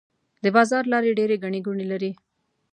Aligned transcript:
د 0.43 0.45
بازار 0.55 0.83
لارې 0.93 1.15
ډيرې 1.19 1.35
ګڼې 1.43 1.59
ګوڼې 1.65 1.85
لري. 1.91 2.11